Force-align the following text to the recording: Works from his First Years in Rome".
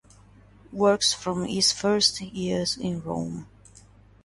Works 0.71 1.13
from 1.13 1.45
his 1.45 1.71
First 1.71 2.21
Years 2.21 2.75
in 2.75 3.03
Rome". 3.03 3.45